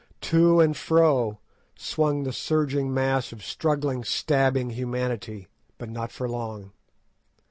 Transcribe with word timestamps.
To 0.21 0.59
and 0.59 0.75
fro 0.75 1.37
swung 1.75 2.23
the 2.23 2.33
surging 2.33 2.91
mass 2.91 3.31
of 3.31 3.43
struggling, 3.43 4.03
stabbing 4.03 4.71
humanity, 4.71 5.47
but 5.77 5.91
not 5.91 6.11
for 6.11 6.27
long. 6.27 6.71